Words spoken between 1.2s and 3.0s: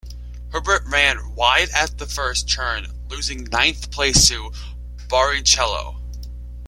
wide at the first turn,